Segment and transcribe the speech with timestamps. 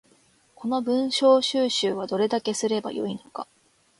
[0.55, 3.47] この文章収集はどれだけすれば良いのか